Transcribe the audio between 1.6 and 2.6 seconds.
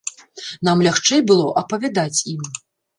апавядаць ім.